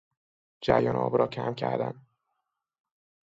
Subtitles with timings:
[0.61, 2.07] جریان آب را کم کردن